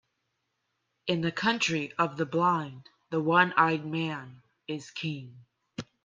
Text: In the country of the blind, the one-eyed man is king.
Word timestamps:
In 1.05 1.21
the 1.21 1.31
country 1.31 1.93
of 1.99 2.17
the 2.17 2.25
blind, 2.25 2.89
the 3.11 3.21
one-eyed 3.21 3.85
man 3.85 4.41
is 4.67 4.89
king. 4.89 5.45